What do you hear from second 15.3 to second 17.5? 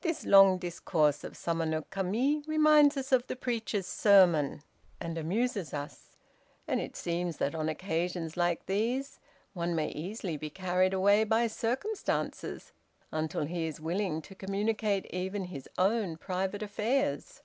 his own private affairs.